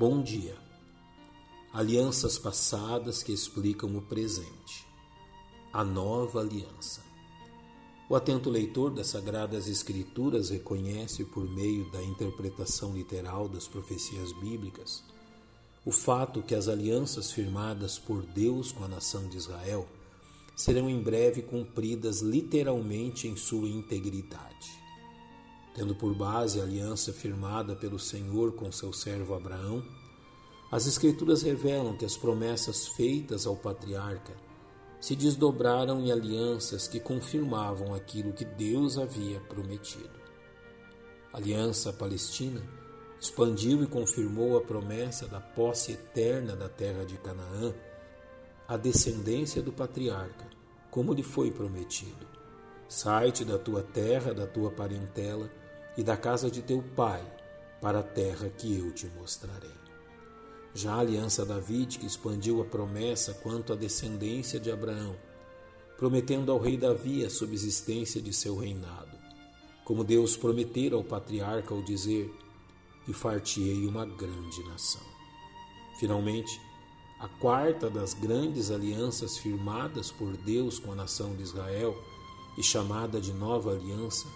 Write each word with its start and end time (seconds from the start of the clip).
Bom 0.00 0.22
dia. 0.22 0.56
Alianças 1.74 2.38
passadas 2.38 3.22
que 3.22 3.32
explicam 3.32 3.94
o 3.94 4.00
presente. 4.00 4.86
A 5.74 5.84
nova 5.84 6.40
aliança. 6.40 7.02
O 8.08 8.16
atento 8.16 8.48
leitor 8.48 8.90
das 8.90 9.08
Sagradas 9.08 9.68
Escrituras 9.68 10.48
reconhece, 10.48 11.22
por 11.26 11.46
meio 11.46 11.84
da 11.90 12.02
interpretação 12.02 12.94
literal 12.94 13.46
das 13.46 13.68
profecias 13.68 14.32
bíblicas, 14.40 15.04
o 15.84 15.92
fato 15.92 16.40
que 16.40 16.54
as 16.54 16.66
alianças 16.66 17.30
firmadas 17.30 17.98
por 17.98 18.22
Deus 18.22 18.72
com 18.72 18.82
a 18.84 18.88
nação 18.88 19.28
de 19.28 19.36
Israel 19.36 19.86
serão 20.56 20.88
em 20.88 21.02
breve 21.02 21.42
cumpridas 21.42 22.22
literalmente 22.22 23.28
em 23.28 23.36
sua 23.36 23.68
integridade. 23.68 24.79
Tendo 25.74 25.94
por 25.94 26.14
base 26.14 26.60
a 26.60 26.64
aliança 26.64 27.12
firmada 27.12 27.76
pelo 27.76 27.98
Senhor 27.98 28.52
com 28.52 28.70
seu 28.72 28.92
servo 28.92 29.34
Abraão, 29.34 29.84
as 30.70 30.86
Escrituras 30.86 31.42
revelam 31.42 31.96
que 31.96 32.04
as 32.04 32.16
promessas 32.16 32.88
feitas 32.88 33.46
ao 33.46 33.56
patriarca 33.56 34.34
se 35.00 35.16
desdobraram 35.16 36.00
em 36.00 36.12
alianças 36.12 36.86
que 36.86 37.00
confirmavam 37.00 37.94
aquilo 37.94 38.32
que 38.32 38.44
Deus 38.44 38.98
havia 38.98 39.40
prometido. 39.40 40.20
A 41.32 41.38
aliança 41.38 41.92
palestina 41.92 42.62
expandiu 43.20 43.82
e 43.82 43.86
confirmou 43.86 44.56
a 44.56 44.60
promessa 44.60 45.26
da 45.26 45.40
posse 45.40 45.92
eterna 45.92 46.54
da 46.54 46.68
terra 46.68 47.04
de 47.04 47.16
Canaã 47.18 47.74
à 48.68 48.76
descendência 48.76 49.62
do 49.62 49.72
patriarca, 49.72 50.48
como 50.90 51.12
lhe 51.12 51.22
foi 51.22 51.50
prometido. 51.50 52.39
Sai-te 52.90 53.44
da 53.44 53.56
tua 53.56 53.84
terra, 53.84 54.34
da 54.34 54.48
tua 54.48 54.68
parentela 54.68 55.48
e 55.96 56.02
da 56.02 56.16
casa 56.16 56.50
de 56.50 56.60
teu 56.60 56.82
pai, 56.82 57.24
para 57.80 58.00
a 58.00 58.02
terra 58.02 58.50
que 58.50 58.76
eu 58.76 58.92
te 58.92 59.06
mostrarei. 59.06 59.70
Já 60.74 60.94
a 60.94 60.98
aliança 60.98 61.46
davídica 61.46 62.04
expandiu 62.04 62.60
a 62.60 62.64
promessa 62.64 63.32
quanto 63.32 63.72
à 63.72 63.76
descendência 63.76 64.58
de 64.58 64.72
Abraão, 64.72 65.14
prometendo 65.96 66.50
ao 66.50 66.58
rei 66.58 66.76
Davi 66.76 67.24
a 67.24 67.30
subsistência 67.30 68.20
de 68.20 68.32
seu 68.32 68.58
reinado, 68.58 69.16
como 69.84 70.02
Deus 70.02 70.36
prometera 70.36 70.96
ao 70.96 71.04
patriarca 71.04 71.72
ao 71.72 71.84
dizer: 71.84 72.28
E 73.06 73.12
fartiei 73.12 73.86
uma 73.86 74.04
grande 74.04 74.64
nação. 74.64 75.06
Finalmente, 76.00 76.60
a 77.20 77.28
quarta 77.28 77.88
das 77.88 78.14
grandes 78.14 78.68
alianças 78.68 79.38
firmadas 79.38 80.10
por 80.10 80.36
Deus 80.38 80.80
com 80.80 80.90
a 80.90 80.96
nação 80.96 81.36
de 81.36 81.44
Israel 81.44 81.96
e 82.56 82.62
chamada 82.62 83.20
de 83.20 83.32
Nova 83.32 83.72
Aliança, 83.72 84.26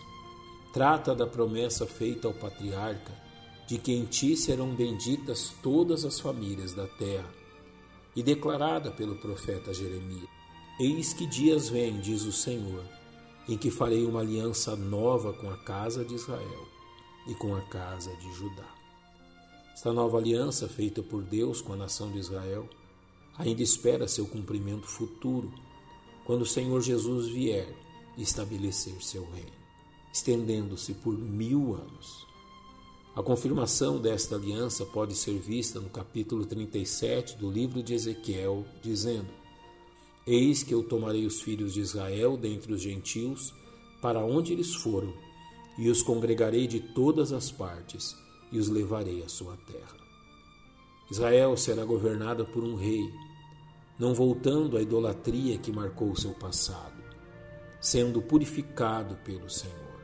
trata 0.72 1.14
da 1.14 1.26
promessa 1.26 1.86
feita 1.86 2.26
ao 2.28 2.34
patriarca 2.34 3.24
de 3.66 3.78
que 3.78 3.92
em 3.92 4.04
ti 4.04 4.36
serão 4.36 4.74
benditas 4.74 5.54
todas 5.62 6.04
as 6.04 6.20
famílias 6.20 6.74
da 6.74 6.86
terra, 6.86 7.32
e 8.14 8.22
declarada 8.22 8.90
pelo 8.90 9.16
profeta 9.16 9.72
Jeremias: 9.72 10.28
Eis 10.78 11.12
que 11.12 11.26
dias 11.26 11.68
vêm, 11.68 12.00
diz 12.00 12.24
o 12.24 12.32
Senhor, 12.32 12.84
em 13.48 13.56
que 13.56 13.70
farei 13.70 14.04
uma 14.04 14.20
aliança 14.20 14.76
nova 14.76 15.32
com 15.32 15.50
a 15.50 15.56
casa 15.58 16.04
de 16.04 16.14
Israel 16.14 16.68
e 17.26 17.34
com 17.34 17.54
a 17.54 17.60
casa 17.62 18.14
de 18.16 18.32
Judá. 18.34 18.68
Esta 19.72 19.92
nova 19.92 20.18
aliança, 20.18 20.68
feita 20.68 21.02
por 21.02 21.22
Deus 21.22 21.60
com 21.60 21.72
a 21.72 21.76
nação 21.76 22.12
de 22.12 22.18
Israel, 22.18 22.68
ainda 23.36 23.62
espera 23.62 24.06
seu 24.06 24.26
cumprimento 24.26 24.86
futuro, 24.86 25.52
quando 26.24 26.42
o 26.42 26.46
Senhor 26.46 26.80
Jesus 26.80 27.26
vier 27.28 27.74
estabelecer 28.16 29.02
seu 29.02 29.24
reino 29.30 29.64
estendendo-se 30.14 30.94
por 30.94 31.18
mil 31.18 31.74
anos. 31.74 32.24
A 33.16 33.22
confirmação 33.22 34.00
desta 34.00 34.36
aliança 34.36 34.86
pode 34.86 35.16
ser 35.16 35.36
vista 35.40 35.80
no 35.80 35.90
capítulo 35.90 36.46
37 36.46 37.36
do 37.36 37.50
livro 37.50 37.82
de 37.82 37.94
Ezequiel, 37.94 38.64
dizendo: 38.80 39.28
Eis 40.24 40.62
que 40.62 40.72
eu 40.72 40.84
tomarei 40.84 41.26
os 41.26 41.42
filhos 41.42 41.74
de 41.74 41.80
Israel 41.80 42.36
dentre 42.36 42.72
os 42.72 42.80
gentios, 42.80 43.52
para 44.00 44.24
onde 44.24 44.52
eles 44.52 44.72
foram, 44.72 45.12
e 45.76 45.90
os 45.90 46.00
congregarei 46.00 46.68
de 46.68 46.78
todas 46.78 47.32
as 47.32 47.50
partes, 47.50 48.16
e 48.52 48.58
os 48.58 48.68
levarei 48.68 49.20
à 49.24 49.28
sua 49.28 49.56
terra. 49.66 49.96
Israel 51.10 51.56
será 51.56 51.84
governada 51.84 52.44
por 52.44 52.62
um 52.62 52.76
rei, 52.76 53.02
não 53.98 54.14
voltando 54.14 54.76
à 54.76 54.82
idolatria 54.82 55.58
que 55.58 55.72
marcou 55.72 56.14
seu 56.14 56.34
passado, 56.34 57.03
sendo 57.84 58.22
purificado 58.22 59.14
pelo 59.16 59.50
Senhor. 59.50 60.00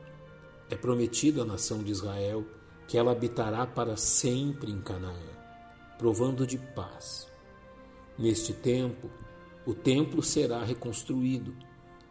É 0.68 0.76
prometido 0.76 1.40
à 1.40 1.46
nação 1.46 1.82
de 1.82 1.90
Israel 1.90 2.44
que 2.86 2.98
ela 2.98 3.10
habitará 3.10 3.66
para 3.66 3.96
sempre 3.96 4.70
em 4.70 4.82
Canaã, 4.82 5.16
provando 5.96 6.46
de 6.46 6.58
paz. 6.58 7.26
Neste 8.18 8.52
tempo, 8.52 9.08
o 9.64 9.72
templo 9.72 10.22
será 10.22 10.62
reconstruído 10.62 11.56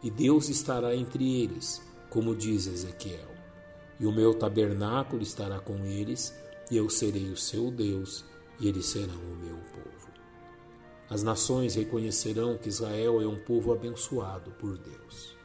e 0.02 0.10
Deus 0.10 0.48
estará 0.48 0.96
entre 0.96 1.40
eles, 1.40 1.80
como 2.08 2.34
diz 2.34 2.66
Ezequiel. 2.66 3.30
E 4.00 4.06
o 4.06 4.12
meu 4.12 4.34
tabernáculo 4.34 5.22
estará 5.22 5.60
com 5.60 5.84
eles, 5.84 6.34
e 6.68 6.76
eu 6.78 6.90
serei 6.90 7.30
o 7.30 7.36
seu 7.36 7.70
Deus, 7.70 8.24
e 8.58 8.66
eles 8.66 8.86
serão 8.86 9.14
o 9.14 9.36
meu 9.36 9.56
povo. 9.72 10.10
As 11.08 11.22
nações 11.22 11.76
reconhecerão 11.76 12.58
que 12.58 12.68
Israel 12.68 13.22
é 13.22 13.26
um 13.28 13.38
povo 13.38 13.72
abençoado 13.72 14.50
por 14.52 14.76
Deus. 14.76 15.38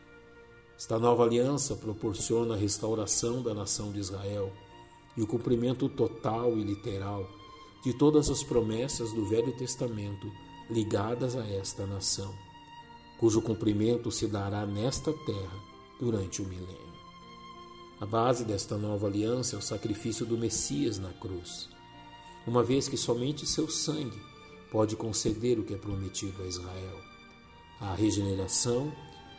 Esta 0.77 0.99
nova 0.99 1.23
aliança 1.23 1.75
proporciona 1.75 2.53
a 2.53 2.57
restauração 2.57 3.41
da 3.41 3.53
nação 3.53 3.91
de 3.91 3.99
Israel 3.99 4.51
e 5.15 5.21
o 5.21 5.27
cumprimento 5.27 5.87
total 5.87 6.57
e 6.57 6.63
literal 6.63 7.25
de 7.83 7.93
todas 7.93 8.29
as 8.29 8.43
promessas 8.43 9.13
do 9.13 9.25
Velho 9.25 9.55
Testamento 9.55 10.29
ligadas 10.69 11.35
a 11.35 11.47
esta 11.47 11.85
nação, 11.85 12.33
cujo 13.19 13.41
cumprimento 13.41 14.11
se 14.11 14.27
dará 14.27 14.65
nesta 14.65 15.13
terra 15.13 15.63
durante 15.99 16.41
o 16.41 16.45
milênio. 16.45 16.95
A 18.01 18.05
base 18.05 18.43
desta 18.43 18.77
nova 18.77 19.07
aliança 19.07 19.55
é 19.55 19.59
o 19.59 19.61
sacrifício 19.61 20.25
do 20.25 20.37
Messias 20.37 20.99
na 20.99 21.13
cruz, 21.13 21.69
uma 22.45 22.61
vez 22.61 22.89
que 22.89 22.97
somente 22.97 23.45
seu 23.45 23.69
sangue 23.69 24.21
pode 24.69 24.97
conceder 24.97 25.57
o 25.57 25.63
que 25.63 25.73
é 25.73 25.77
prometido 25.77 26.43
a 26.43 26.45
Israel: 26.45 26.99
a 27.79 27.93
regeneração 27.95 28.91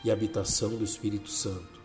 e 0.07 0.11
habitação 0.11 0.77
do 0.77 0.85
Espírito 0.85 1.29
Santo, 1.29 1.81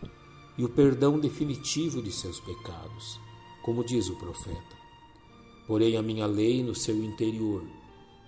e 0.56 0.64
o 0.64 0.68
perdão 0.68 1.18
definitivo 1.18 2.00
de 2.00 2.12
seus 2.12 2.38
pecados, 2.38 3.20
como 3.64 3.84
diz 3.84 4.08
o 4.08 4.16
profeta. 4.16 4.76
Porei 5.66 5.96
a 5.96 6.02
minha 6.02 6.24
lei 6.24 6.62
no 6.62 6.72
seu 6.72 6.94
interior 7.02 7.64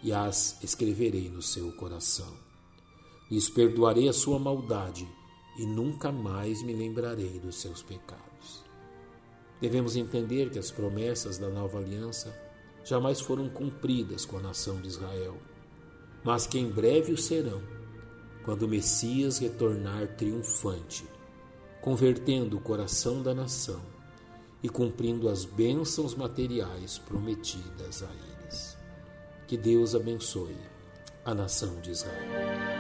e 0.03 0.13
as 0.13 0.61
escreverei 0.65 1.29
no 1.29 1.41
seu 1.41 1.71
coração. 1.73 2.37
Lhes 3.31 3.49
perdoarei 3.49 4.09
a 4.09 4.13
sua 4.13 4.37
maldade 4.37 5.09
e 5.57 5.65
nunca 5.65 6.11
mais 6.11 6.61
me 6.65 6.73
lembrarei 6.73 7.39
dos 7.39 7.55
seus 7.61 7.81
pecados. 7.81 8.65
Devemos 9.61 9.95
entender 9.95 10.51
que 10.51 10.59
as 10.59 10.73
promessas 10.73 11.39
da 11.39 11.49
nova 11.49 11.79
aliança 11.79 12.37
jamais 12.85 13.21
foram 13.21 13.49
cumpridas 13.49 14.25
com 14.25 14.39
a 14.39 14.43
nação 14.43 14.81
de 14.81 14.89
Israel, 14.89 15.39
mas 16.25 16.49
que 16.49 16.59
em 16.59 16.69
breve 16.69 17.13
o 17.13 17.17
serão 17.17 17.84
quando 18.45 18.65
o 18.65 18.69
Messias 18.69 19.39
retornar 19.39 20.07
triunfante, 20.17 21.05
convertendo 21.81 22.57
o 22.59 22.61
coração 22.61 23.23
da 23.23 23.35
nação 23.35 23.81
e 24.63 24.69
cumprindo 24.69 25.29
as 25.29 25.45
bênçãos 25.45 26.15
materiais 26.15 26.99
prometidas 26.99 28.03
a 28.03 28.09
eles. 28.43 28.77
Que 29.47 29.57
Deus 29.57 29.95
abençoe 29.95 30.57
a 31.25 31.35
nação 31.35 31.81
de 31.81 31.91
Israel. 31.91 32.74